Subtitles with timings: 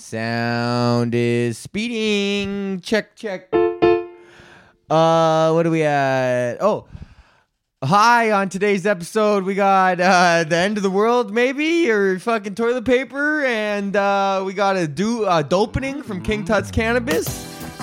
[0.00, 2.80] Sound is speeding.
[2.80, 3.52] Check, check.
[4.88, 6.56] Uh, what do we at?
[6.60, 6.86] Oh,
[7.84, 8.32] hi.
[8.32, 12.86] On today's episode, we got uh, the end of the world, maybe, or fucking toilet
[12.86, 17.28] paper, and uh, we got a do uh, dopening from King Tut's Cannabis.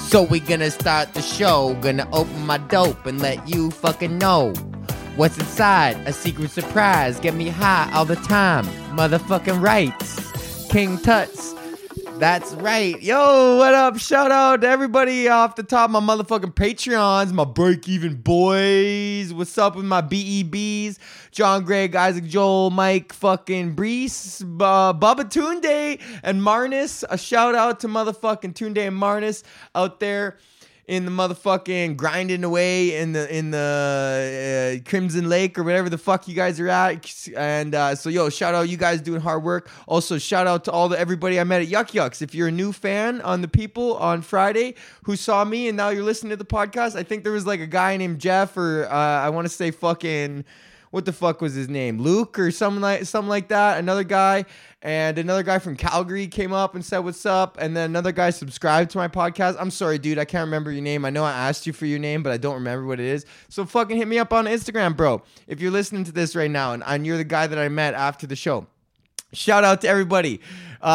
[0.09, 1.77] So we gonna start the show.
[1.81, 4.53] Gonna open my dope and let you fucking know
[5.15, 5.95] what's inside.
[6.07, 7.19] A secret surprise.
[7.19, 8.65] Get me high all the time.
[8.97, 10.67] Motherfucking rights.
[10.71, 11.56] King Tuts.
[12.19, 12.99] That's right.
[12.99, 13.99] Yo, what up?
[13.99, 19.31] Shout out to everybody off the top my motherfucking Patreons, my break even boys.
[19.31, 20.97] What's up with my BEBs?
[21.29, 27.03] John Greg, Isaac Joel, Mike, fucking Brees, uh, Bubba Tunde, and Marnus.
[27.07, 29.43] A shout out to motherfucking Tunde and Marnus
[29.75, 30.37] out there
[30.87, 35.97] in the motherfucking grinding away in the in the uh, Crimson Lake or whatever the
[35.97, 37.27] fuck you guys are at.
[37.35, 39.69] And uh, so, yo, shout out you guys doing hard work.
[39.85, 42.21] Also, shout out to all the everybody I met at Yuk Yuk's.
[42.21, 45.89] If you're a new fan on the people on Friday who saw me and now
[45.89, 48.85] you're listening to the podcast, I think there was like a guy named Jeff or
[48.85, 50.45] uh, I want to say fucking
[50.91, 51.99] what the fuck was his name?
[51.99, 53.77] Luke or something like something like that.
[53.77, 54.45] Another guy
[54.81, 58.29] and another guy from Calgary came up and said what's up and then another guy
[58.29, 59.57] subscribed to my podcast.
[59.59, 61.05] I'm sorry, dude, I can't remember your name.
[61.05, 63.25] I know I asked you for your name, but I don't remember what it is.
[63.49, 65.21] So fucking hit me up on Instagram, bro.
[65.47, 67.93] If you're listening to this right now and, and you're the guy that I met
[67.93, 68.67] after the show.
[69.33, 70.39] Shout out to everybody.
[70.81, 70.85] Uh,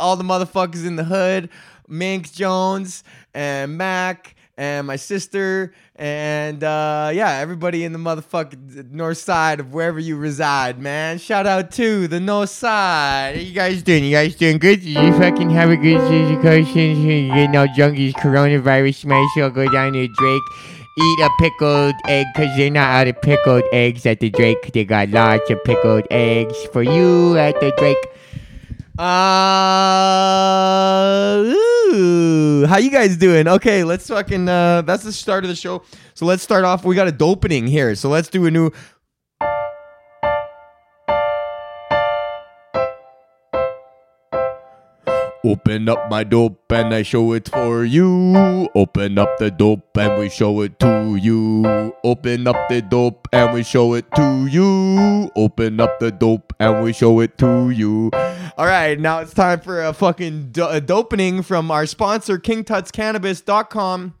[0.00, 1.50] all the motherfuckers in the hood,
[1.88, 9.18] Mink Jones and Mac and my sister and uh, yeah, everybody in the motherfucking north
[9.18, 11.18] side of wherever you reside, man.
[11.18, 13.36] Shout out to the north side.
[13.36, 14.04] How you guys doing?
[14.04, 14.80] You guys doing good?
[14.80, 17.06] Did you fucking have a good situation?
[17.06, 20.42] You get no junkies coronavirus might so go down to Drake.
[20.98, 24.72] Eat a pickled egg because they're not out of pickled eggs at the Drake.
[24.74, 27.96] They got lots of pickled eggs for you at the Drake.
[28.98, 29.04] Uh,
[31.94, 33.48] ooh, how you guys doing?
[33.48, 34.46] Okay, let's fucking.
[34.48, 35.82] Uh, that's the start of the show.
[36.14, 36.84] So let's start off.
[36.84, 37.94] We got a dopening here.
[37.94, 38.70] So let's do a new.
[45.44, 48.68] Open up my dope and I show it for you.
[48.76, 51.92] Open up the dope and we show it to you.
[52.04, 55.28] Open up the dope and we show it to you.
[55.34, 58.12] Open up the dope and we show it to you.
[58.56, 64.14] All right, now it's time for a fucking do- a dopening from our sponsor, KingTutsCannabis.com.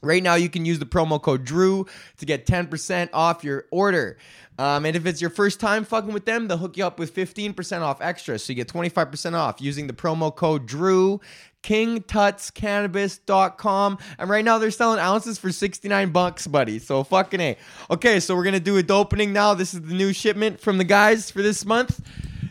[0.00, 1.86] Right now, you can use the promo code Drew
[2.18, 4.16] to get 10% off your order.
[4.58, 7.14] Um, and if it's your first time fucking with them, they'll hook you up with
[7.14, 8.36] 15% off extra.
[8.38, 11.20] So you get 25% off using the promo code Drew,
[11.62, 13.98] kingtutscannabis.com.
[14.18, 16.80] And right now they're selling ounces for 69 bucks, buddy.
[16.80, 17.56] So fucking A.
[17.90, 19.54] Okay, so we're going to do a dopening now.
[19.54, 22.00] This is the new shipment from the guys for this month.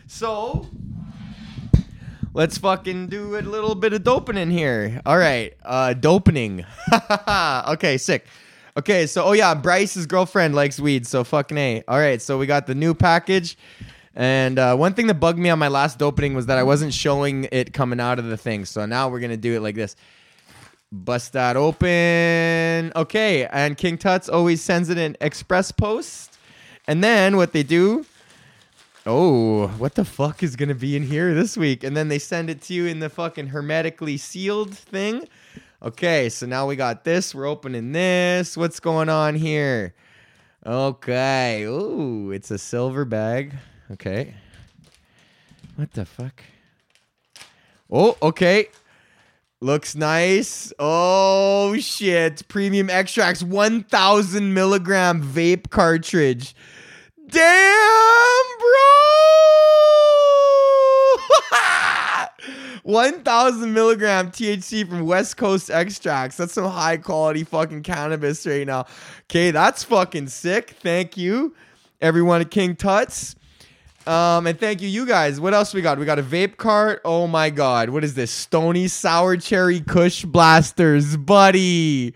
[0.06, 0.66] So
[2.32, 5.02] let's fucking do a little bit of dopening here.
[5.04, 6.64] All right, uh, dopening.
[7.68, 8.26] okay, sick.
[8.78, 11.82] Okay, so oh yeah, Bryce's girlfriend likes weed, so fucking a.
[11.88, 13.58] All right, so we got the new package,
[14.14, 16.94] and uh, one thing that bugged me on my last opening was that I wasn't
[16.94, 18.64] showing it coming out of the thing.
[18.64, 19.96] So now we're gonna do it like this.
[20.92, 22.92] Bust that open.
[22.94, 26.38] Okay, and King Tuts always sends it in express post,
[26.86, 28.06] and then what they do.
[29.04, 31.82] Oh, what the fuck is gonna be in here this week?
[31.82, 35.26] And then they send it to you in the fucking hermetically sealed thing.
[35.80, 37.32] Okay, so now we got this.
[37.32, 38.56] We're opening this.
[38.56, 39.94] What's going on here?
[40.66, 41.62] Okay.
[41.62, 43.54] Ooh, it's a silver bag.
[43.92, 44.34] Okay.
[45.76, 46.42] What the fuck?
[47.88, 48.68] Oh, okay.
[49.60, 50.72] Looks nice.
[50.80, 52.48] Oh shit.
[52.48, 56.56] Premium extracts 1000 milligram vape cartridge.
[57.28, 58.68] Damn, bro.
[62.88, 66.38] 1000 milligram THC from West Coast extracts.
[66.38, 68.86] That's some high quality fucking cannabis right now.
[69.24, 70.70] Okay, that's fucking sick.
[70.80, 71.54] Thank you,
[72.00, 73.36] everyone at King Tuts.
[74.06, 75.38] Um, and thank you, you guys.
[75.38, 75.98] What else we got?
[75.98, 77.02] We got a vape cart.
[77.04, 78.30] Oh my god, what is this?
[78.30, 82.14] Stony Sour Cherry Kush Blasters, buddy.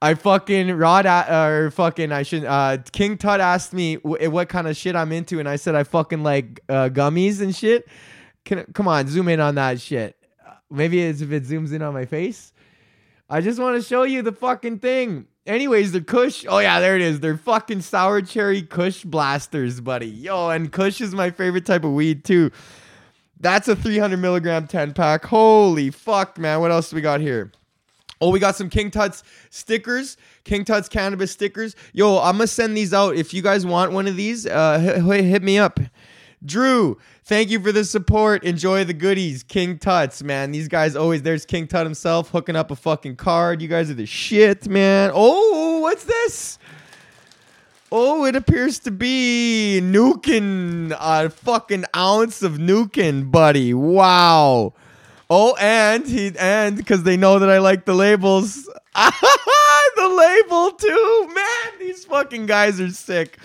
[0.00, 4.66] I fucking Rod or fucking I should uh King Tut asked me w- what kind
[4.66, 7.86] of shit I'm into, and I said I fucking like uh, gummies and shit.
[8.44, 10.16] Can, come on, zoom in on that shit.
[10.70, 12.52] Maybe it's if it zooms in on my face.
[13.28, 15.26] I just want to show you the fucking thing.
[15.46, 16.44] Anyways, the Kush.
[16.48, 17.20] Oh yeah, there it is.
[17.20, 20.08] They're fucking sour cherry Kush blasters, buddy.
[20.08, 22.50] Yo, and Kush is my favorite type of weed too.
[23.38, 25.24] That's a 300 milligram 10 pack.
[25.24, 26.60] Holy fuck, man.
[26.60, 27.52] What else do we got here?
[28.20, 31.74] Oh, we got some King Tuts stickers, King Tuts cannabis stickers.
[31.94, 33.16] Yo, I'm gonna send these out.
[33.16, 35.80] If you guys want one of these, uh, hit, hit me up.
[36.44, 38.44] Drew, thank you for the support.
[38.44, 39.42] Enjoy the goodies.
[39.42, 40.52] King Tuts, man.
[40.52, 43.60] These guys always, there's King Tut himself hooking up a fucking card.
[43.60, 45.10] You guys are the shit, man.
[45.12, 46.58] Oh, what's this?
[47.92, 53.74] Oh, it appears to be Nuken, a fucking ounce of Nuken, buddy.
[53.74, 54.74] Wow.
[55.28, 58.64] Oh, and he and because they know that I like the labels,
[58.94, 61.30] the label too.
[61.34, 63.38] Man, these fucking guys are sick.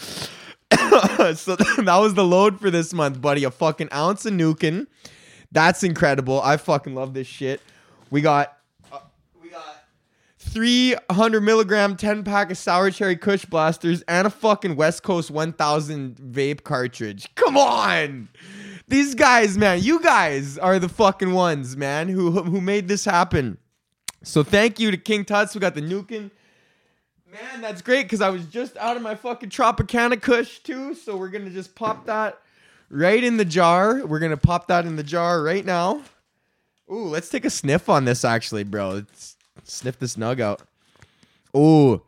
[1.35, 3.44] so that was the load for this month, buddy.
[3.44, 4.88] A fucking ounce of Nuken.
[5.51, 6.41] That's incredible.
[6.41, 7.62] I fucking love this shit.
[8.09, 8.57] We got
[8.91, 9.00] uh,
[9.41, 9.85] we got
[10.39, 16.15] 300 milligram 10 pack of sour cherry Kush blasters and a fucking West Coast 1000
[16.17, 17.33] vape cartridge.
[17.35, 18.29] Come on.
[18.88, 23.57] These guys, man, you guys are the fucking ones, man, who who made this happen.
[24.23, 25.53] So thank you to King Tuts.
[25.53, 26.31] We got the Nuken.
[27.36, 30.94] Man, that's great because I was just out of my fucking Tropicana Kush too.
[30.94, 32.40] So we're gonna just pop that
[32.90, 34.06] right in the jar.
[34.06, 36.02] We're gonna pop that in the jar right now.
[36.90, 38.92] Ooh, let's take a sniff on this actually, bro.
[38.92, 39.36] Let's
[39.66, 40.62] sniff this nug out.
[41.58, 42.02] Ooh.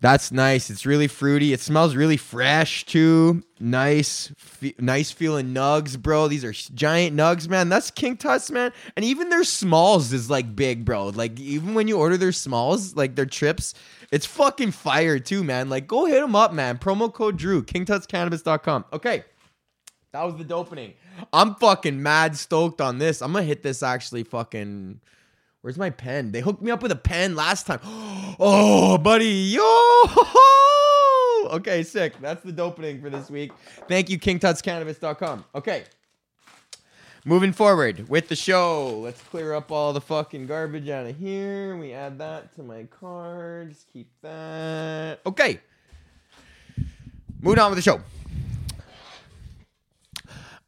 [0.00, 0.70] That's nice.
[0.70, 1.52] It's really fruity.
[1.52, 3.42] It smells really fresh too.
[3.58, 4.32] Nice,
[4.78, 6.28] nice feeling nugs, bro.
[6.28, 7.68] These are giant nugs, man.
[7.68, 8.72] That's King Tuts, man.
[8.96, 11.08] And even their smalls is like big, bro.
[11.08, 13.74] Like even when you order their smalls, like their trips,
[14.12, 15.68] it's fucking fire too, man.
[15.68, 16.78] Like go hit them up, man.
[16.78, 18.84] Promo code Drew, KingTutsCannabis.com.
[18.92, 19.24] Okay,
[20.12, 20.94] that was the dopening.
[21.32, 23.20] I'm fucking mad stoked on this.
[23.20, 25.00] I'm gonna hit this actually fucking
[25.60, 26.32] Where's my pen?
[26.32, 27.80] They hooked me up with a pen last time.
[28.40, 29.26] Oh, buddy.
[29.56, 31.54] Yo.
[31.56, 32.20] Okay, sick.
[32.20, 33.50] That's the dopening for this week.
[33.88, 35.44] Thank you, kingtutscannabis.com.
[35.56, 35.84] Okay.
[37.24, 39.00] Moving forward with the show.
[39.00, 41.76] Let's clear up all the fucking garbage out of here.
[41.76, 43.86] We add that to my cards.
[43.92, 45.20] Keep that.
[45.26, 45.58] Okay.
[47.40, 48.00] Moving on with the show.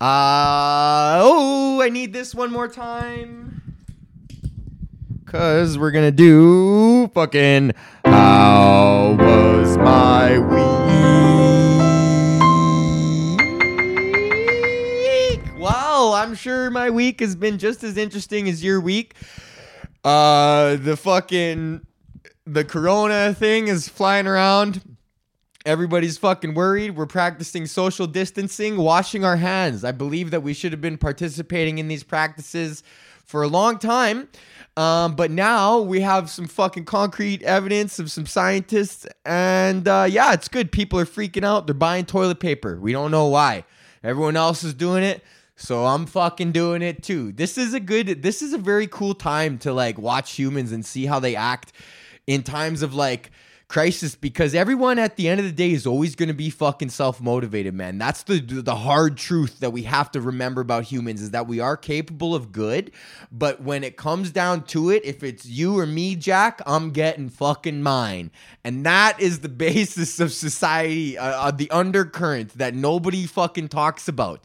[0.00, 3.59] Uh oh, I need this one more time.
[5.30, 7.70] Cause we're gonna do fucking
[8.04, 10.40] how was my
[15.30, 15.40] week?
[15.56, 19.14] Wow, I'm sure my week has been just as interesting as your week.
[20.02, 21.86] Uh the fucking
[22.44, 24.82] the corona thing is flying around.
[25.64, 26.96] Everybody's fucking worried.
[26.96, 29.84] We're practicing social distancing, washing our hands.
[29.84, 32.82] I believe that we should have been participating in these practices
[33.24, 34.28] for a long time.
[34.76, 40.32] Um, but now we have some fucking concrete evidence of some scientists, and uh, yeah,
[40.32, 40.72] it's good.
[40.72, 41.66] People are freaking out.
[41.66, 42.80] They're buying toilet paper.
[42.80, 43.64] We don't know why.
[44.02, 45.22] Everyone else is doing it,
[45.56, 47.32] so I'm fucking doing it too.
[47.32, 48.22] This is a good.
[48.22, 51.72] This is a very cool time to like watch humans and see how they act
[52.26, 53.30] in times of like
[53.70, 56.90] crisis because everyone at the end of the day is always going to be fucking
[56.90, 57.98] self-motivated man.
[57.98, 61.60] That's the the hard truth that we have to remember about humans is that we
[61.60, 62.90] are capable of good
[63.30, 67.28] but when it comes down to it if it's you or me jack i'm getting
[67.28, 68.32] fucking mine.
[68.64, 74.08] And that is the basis of society uh, uh, the undercurrent that nobody fucking talks
[74.08, 74.42] about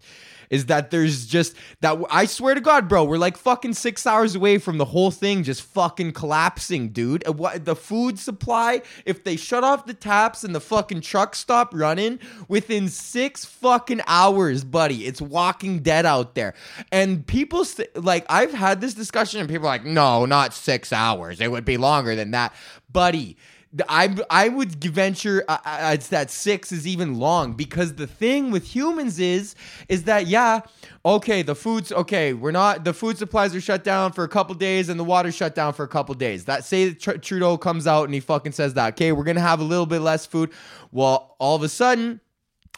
[0.50, 4.36] is that there's just that I swear to God, bro, we're like fucking six hours
[4.36, 7.28] away from the whole thing just fucking collapsing, dude.
[7.28, 8.82] What the food supply?
[9.06, 14.02] If they shut off the taps and the fucking truck stop running within six fucking
[14.08, 16.54] hours, buddy, it's Walking Dead out there.
[16.92, 20.94] And people st- like I've had this discussion, and people are like, no, not six
[20.94, 21.42] hours.
[21.42, 22.54] It would be longer than that,
[22.92, 23.38] buddy
[23.90, 28.52] I I would venture uh, uh, it's that six is even long because the thing
[28.52, 29.56] with humans is
[29.90, 30.62] is that yeah
[31.04, 34.56] okay the foods okay we're not the food supplies are shut down for a couple
[34.56, 36.46] days and the water shut down for a couple days.
[36.46, 39.60] That say Tr- Trudeau comes out and he fucking says that okay we're gonna have
[39.60, 40.52] a little bit less food.
[40.92, 42.22] Well all of a sudden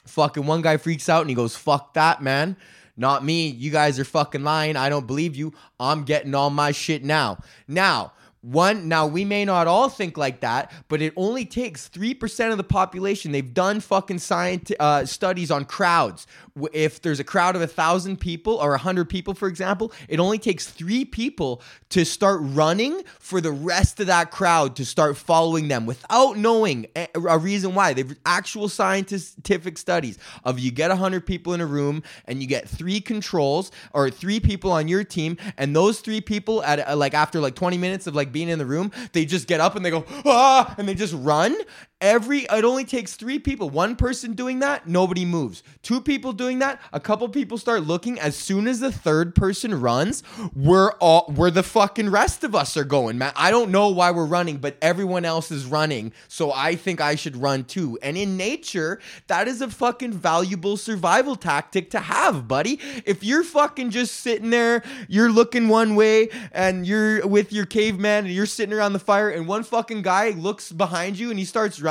[0.05, 2.57] fucking one guy freaks out and he goes fuck that man.
[2.99, 3.47] Not me.
[3.47, 4.75] You guys are fucking lying.
[4.75, 5.53] I don't believe you.
[5.79, 7.37] I'm getting all my shit now.
[7.67, 8.13] Now
[8.47, 12.57] one, now we may not all think like that, but it only takes 3% of
[12.57, 13.33] the population.
[13.33, 16.27] They've done fucking science uh, studies on crowds.
[16.71, 20.19] If there's a crowd of a thousand people or a hundred people, for example, it
[20.19, 25.17] only takes three people to start running for the rest of that crowd to start
[25.17, 27.93] following them without knowing a reason why.
[27.93, 32.47] They've actual scientific studies of you get a hundred people in a room and you
[32.47, 37.13] get three controls or three people on your team, and those three people at like
[37.13, 39.83] after like 20 minutes of like being in the room, they just get up and
[39.83, 41.55] they go, ah, and they just run.
[41.99, 43.71] Every it only takes three people.
[43.71, 45.63] One person doing that, nobody moves.
[45.81, 48.19] Two people doing that, a couple people start looking.
[48.19, 50.21] As soon as the third person runs,
[50.55, 53.33] we're all where the fucking rest of us are going, man.
[53.35, 57.15] I don't know why we're running, but everyone else is running, so I think I
[57.15, 57.97] should run too.
[58.03, 62.79] And in nature, that is a fucking valuable survival tactic to have, buddy.
[63.05, 68.25] If you're fucking just sitting there, you're looking one way, and you're with your caveman,
[68.25, 71.45] and you're sitting around the fire, and one fucking guy looks behind you and he
[71.45, 71.86] starts running,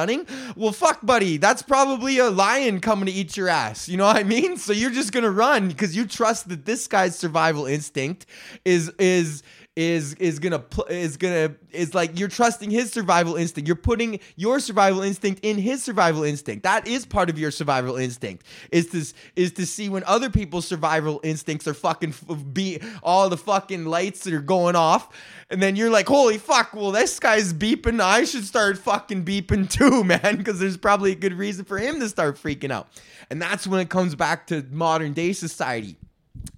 [0.57, 3.89] well, fuck, buddy, that's probably a lion coming to eat your ass.
[3.89, 4.57] You know what I mean?
[4.57, 8.27] So you're just gonna run because you trust that this guy's survival instinct
[8.65, 9.43] is is
[9.77, 13.69] is is gonna is gonna is like you're trusting his survival instinct.
[13.69, 16.63] You're putting your survival instinct in his survival instinct.
[16.63, 18.47] That is part of your survival instinct.
[18.73, 23.29] Is to is to see when other people's survival instincts are fucking f- be all
[23.29, 25.15] the fucking lights that are going off,
[25.51, 26.73] and then you're like, holy fuck!
[26.73, 28.01] Well, this guy's beeping.
[28.01, 32.01] I should start fucking beeping too, man, because there's probably a good reason for him
[32.01, 32.89] to start freaking out.
[33.29, 35.99] And that's when it comes back to modern day society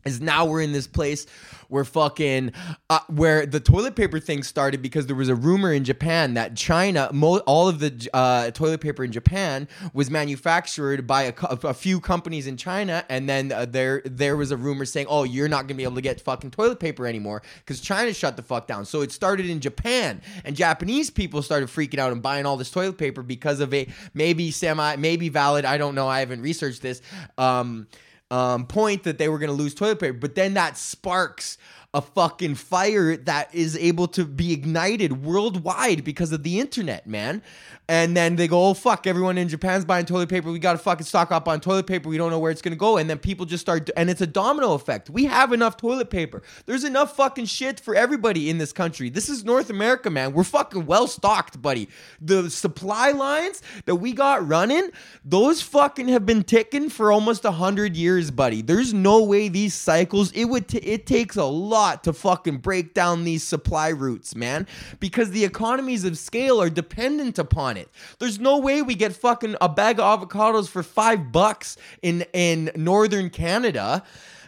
[0.05, 1.27] is now we're in this place
[1.69, 2.53] where fucking
[2.89, 6.57] uh, where the toilet paper thing started because there was a rumor in Japan that
[6.57, 11.75] China mo- all of the uh, toilet paper in Japan was manufactured by a, a
[11.75, 13.05] few companies in China.
[13.09, 15.97] And then uh, there there was a rumor saying oh you're not to be able
[15.97, 18.85] to get fucking toilet paper anymore cuz China shut the fuck down.
[18.87, 20.23] So it started in Japan.
[20.45, 23.87] And Japanese people started freaking out and buying all this toilet paper because of a
[24.15, 27.03] maybe semi maybe valid I don't know I haven't researched this
[27.37, 27.87] um
[28.31, 31.59] um, point that they were going to lose toilet paper, but then that sparks
[31.95, 37.43] a fucking fire that is able to be ignited worldwide because of the internet, man.
[37.91, 40.53] And then they go, oh fuck, everyone in Japan's buying toilet paper.
[40.53, 42.11] We got to fucking stock up on toilet paper.
[42.11, 42.99] We don't know where it's gonna go.
[42.99, 45.09] And then people just start, and it's a domino effect.
[45.09, 46.43] We have enough toilet paper.
[46.67, 49.09] There's enough fucking shit for everybody in this country.
[49.09, 50.35] This is North America, man.
[50.35, 51.89] We're fucking well stocked, buddy.
[52.21, 54.91] The supply lines that we got running,
[55.25, 58.61] those fucking have been ticking for almost a hundred years, buddy.
[58.61, 60.31] There's no way these cycles.
[60.33, 60.69] It would.
[60.69, 64.67] T- it takes a lot to fucking break down these supply routes, man,
[65.01, 67.78] because the economies of scale are dependent upon it.
[68.19, 72.71] There's no way we get fucking a bag of avocados for five bucks in in
[72.75, 74.03] northern Canada.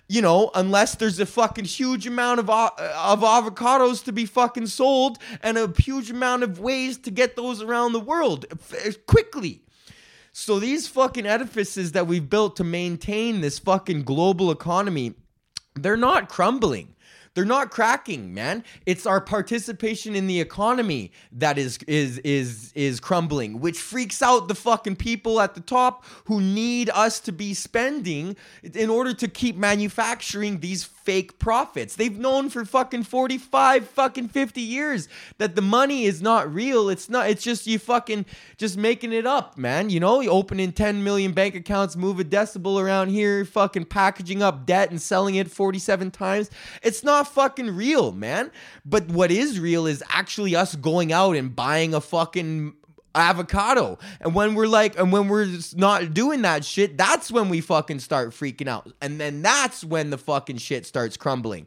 [0.08, 4.66] You know, unless there's a fucking huge amount of uh, of avocados to be fucking
[4.66, 8.46] sold and a huge amount of ways to get those around the world
[9.06, 9.62] quickly.
[10.32, 15.14] So these fucking edifices that we've built to maintain this fucking global economy,
[15.74, 16.94] they're not crumbling.
[17.40, 18.64] They're not cracking, man.
[18.84, 24.46] It's our participation in the economy that is is is is crumbling, which freaks out
[24.48, 28.36] the fucking people at the top who need us to be spending
[28.74, 31.96] in order to keep manufacturing these fake profits.
[31.96, 36.88] They've known for fucking 45 fucking 50 years that the money is not real.
[36.88, 38.26] It's not it's just you fucking
[38.58, 39.90] just making it up, man.
[39.90, 44.40] You know, you opening 10 million bank accounts, move a decibel around here, fucking packaging
[44.40, 46.48] up debt and selling it 47 times.
[46.80, 48.52] It's not fucking real, man.
[48.84, 52.74] But what is real is actually us going out and buying a fucking
[53.14, 53.98] avocado.
[54.20, 58.00] And when we're like, and when we're not doing that shit, that's when we fucking
[58.00, 58.92] start freaking out.
[59.00, 61.66] And then that's when the fucking shit starts crumbling.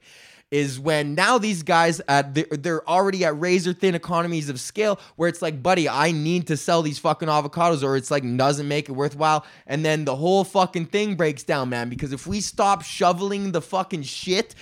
[0.52, 5.28] Is when now these guys at they're already at razor thin economies of scale where
[5.28, 8.88] it's like, buddy, I need to sell these fucking avocados or it's like doesn't make
[8.88, 9.48] it worthwhile.
[9.66, 11.90] And then the whole fucking thing breaks down, man.
[11.90, 14.54] Because if we stop shoveling the fucking shit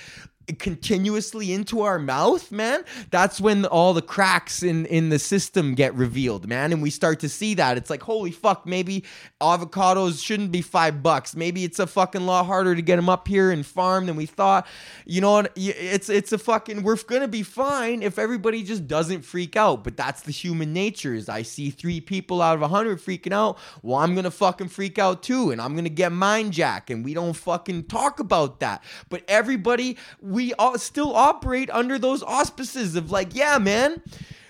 [0.60, 5.94] continuously into our mouth, man, that's when all the cracks in in the system get
[5.96, 7.78] revealed, man, and we start to see that.
[7.78, 9.04] It's like, holy fuck, maybe
[9.40, 11.36] avocados shouldn't be 5 bucks.
[11.36, 14.26] Maybe it's a fucking lot harder to get them up here and farm than we
[14.26, 14.68] thought.
[15.06, 15.46] You know?
[15.56, 19.84] It's it's a fucking we're going to be fine if everybody just doesn't freak out,
[19.84, 21.14] but that's the human nature.
[21.14, 24.32] Is I see 3 people out of a 100 freaking out, well, I'm going to
[24.32, 27.86] fucking freak out too and I'm going to get mind jack and we don't fucking
[27.86, 28.84] talk about that.
[29.10, 29.98] But everybody
[30.32, 34.02] we still operate under those auspices of like, yeah, man.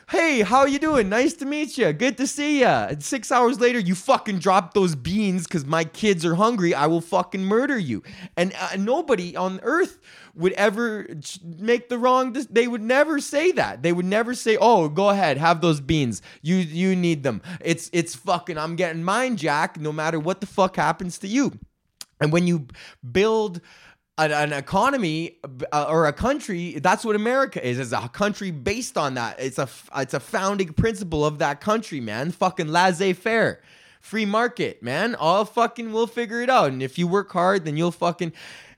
[0.09, 1.07] Hey, how you doing?
[1.07, 1.93] Nice to meet you.
[1.93, 2.65] Good to see you.
[2.65, 6.73] And six hours later, you fucking drop those beans because my kids are hungry.
[6.73, 8.03] I will fucking murder you.
[8.35, 9.99] And uh, nobody on earth
[10.35, 11.07] would ever
[11.45, 12.33] make the wrong.
[12.49, 13.83] They would never say that.
[13.83, 16.21] They would never say, "Oh, go ahead, have those beans.
[16.41, 18.57] You you need them." It's it's fucking.
[18.57, 19.79] I'm getting mine, Jack.
[19.79, 21.57] No matter what the fuck happens to you.
[22.19, 22.67] And when you
[23.11, 23.61] build
[24.25, 25.37] an, an economy
[25.71, 29.39] uh, or a country that's what america is is a country based on that.
[29.39, 32.31] It's a it's a founding principle of that country man.
[32.31, 33.61] Fucking laissez-faire.
[33.99, 35.15] Free market man.
[35.15, 36.71] All fucking we'll figure it out.
[36.71, 38.33] And if you work hard then you'll fucking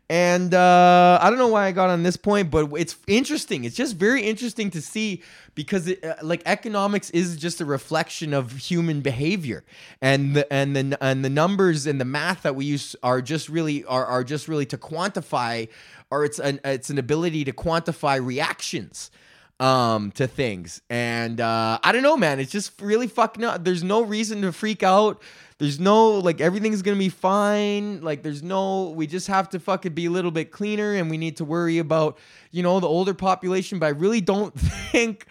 [0.10, 3.64] And uh, I don't know why I got on this point, but it's interesting.
[3.64, 5.24] It's just very interesting to see
[5.56, 9.64] because it, uh, like economics is just a reflection of human behavior,
[10.02, 13.48] and the and the and the numbers and the math that we use are just
[13.48, 15.70] really are are just really to quantify,
[16.12, 19.10] or it's an it's an ability to quantify reactions
[19.64, 20.82] um to things.
[20.90, 22.40] And uh i don't know man.
[22.40, 23.64] It's just really fucking up.
[23.64, 25.22] There's no reason to freak out.
[25.58, 28.02] There's no like everything's gonna be fine.
[28.02, 31.18] Like there's no we just have to fucking be a little bit cleaner and we
[31.18, 32.18] need to worry about
[32.52, 33.80] you know the older population.
[33.80, 35.26] But i really don't think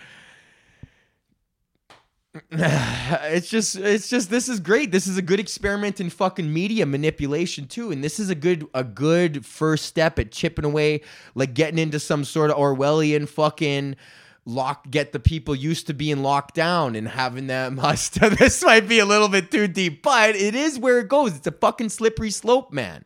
[2.50, 4.90] it's just it's just this is great.
[4.90, 7.90] This is a good experiment in fucking media manipulation too.
[7.92, 11.02] And this is a good a good first step at chipping away
[11.34, 13.96] like getting into some sort of orwellian fucking
[14.44, 18.20] lock get the people used to being locked down and having them must.
[18.38, 21.36] This might be a little bit too deep but it is where it goes.
[21.36, 23.04] It's a fucking slippery slope man.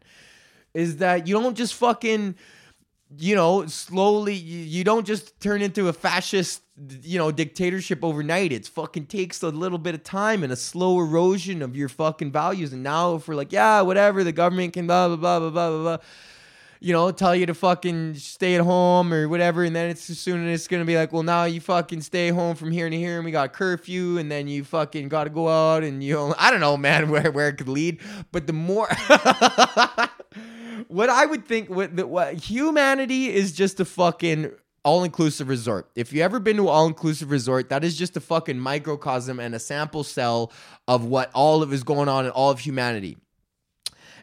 [0.75, 2.37] Is that you don't just fucking
[3.19, 6.63] you know slowly you, don't just turn into a fascist
[7.03, 8.53] you know dictatorship overnight.
[8.53, 12.33] It's fucking takes a little bit of time and a slow erosion of your fucking
[12.33, 12.73] values.
[12.73, 15.83] And now if we're like yeah whatever the government can blah blah blah blah blah,
[15.83, 15.99] blah
[16.81, 20.19] you know, tell you to fucking stay at home or whatever, and then it's as
[20.19, 22.97] soon as it's gonna be like, well, now you fucking stay home from here to
[22.97, 26.35] here, and we got curfew, and then you fucking got to go out, and you,
[26.39, 28.01] I don't know, man, where where it could lead,
[28.33, 28.89] but the more.
[30.89, 34.53] what I would think, what, the, what humanity is just a fucking
[34.87, 35.91] all inclusive resort.
[35.97, 39.53] If you ever been to all inclusive resort, that is just a fucking microcosm and
[39.53, 40.53] a sample cell
[40.87, 43.17] of what all of is going on in all of humanity.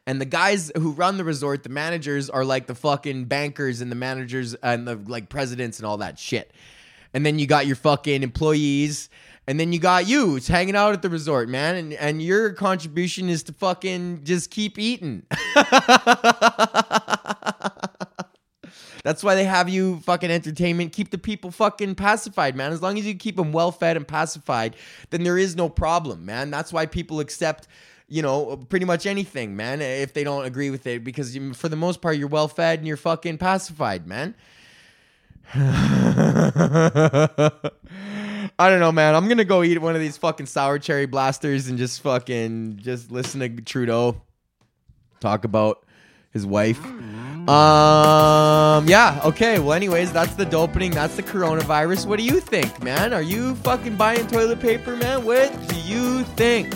[0.06, 3.90] And the guys who run the resort, the managers, are like the fucking bankers and
[3.90, 6.52] the managers and the like presidents and all that shit.
[7.14, 9.10] And then you got your fucking employees.
[9.46, 11.76] And then you got you, it's hanging out at the resort, man.
[11.76, 15.24] And, and your contribution is to fucking just keep eating.
[19.04, 20.94] That's why they have you fucking entertainment.
[20.94, 22.72] Keep the people fucking pacified, man.
[22.72, 24.78] As long as you keep them well fed and pacified,
[25.10, 26.50] then there is no problem, man.
[26.50, 27.68] That's why people accept
[28.14, 31.76] you know, pretty much anything, man, if they don't agree with it, because for the
[31.76, 34.36] most part, you're well fed and you're fucking pacified, man.
[35.56, 37.50] I
[38.70, 39.16] don't know, man.
[39.16, 43.12] I'm gonna go eat one of these fucking sour cherry blasters and just fucking just
[43.12, 44.22] listen to Trudeau
[45.20, 45.84] talk about
[46.30, 46.86] his wife.
[46.86, 49.58] Um, yeah, okay.
[49.58, 50.92] Well, anyways, that's the opening.
[50.92, 52.06] That's the coronavirus.
[52.06, 53.12] What do you think, man?
[53.12, 55.26] Are you fucking buying toilet paper, man?
[55.26, 56.72] What do you think?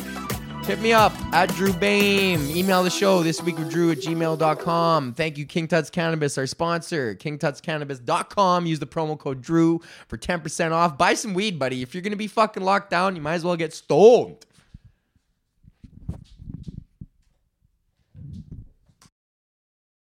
[0.67, 2.53] Hit me up at Drew Behm.
[2.53, 5.13] Email the show this week with Drew at gmail.com.
[5.13, 7.15] Thank you, King Tut's Cannabis, our sponsor.
[7.15, 8.65] KingTutsCannabis.com.
[8.65, 10.97] Use the promo code Drew for 10% off.
[10.97, 11.81] Buy some weed, buddy.
[11.83, 14.45] If you're going to be fucking locked down, you might as well get stoned.